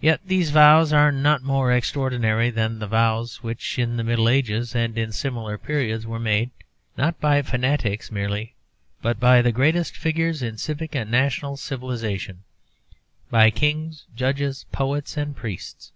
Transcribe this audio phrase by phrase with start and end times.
[0.00, 4.74] Yet these vows are not more extraordinary than the vows which in the Middle Ages
[4.74, 6.50] and in similar periods were made,
[6.96, 8.56] not by fanatics merely,
[9.02, 12.42] but by the greatest figures in civic and national civilization
[13.30, 15.92] by kings, judges, poets, and priests.